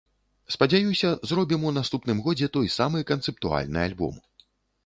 [0.53, 4.19] Спадзяюся, зробім у наступным годзе той самы канцэптуальны альбом.